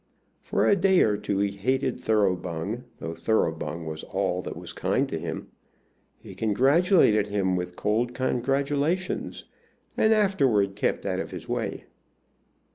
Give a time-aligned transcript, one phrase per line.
[0.41, 5.07] For a day or two he hated Thoroughbung, though Thoroughbung was all that was kind
[5.09, 5.49] to him.
[6.17, 9.43] He congratulated him with cold congratulations,
[9.95, 11.83] and afterward kept out of his way.